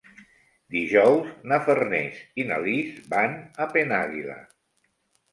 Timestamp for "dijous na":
0.75-1.59